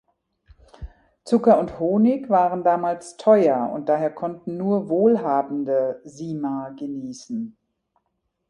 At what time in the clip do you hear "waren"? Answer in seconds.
2.31-2.63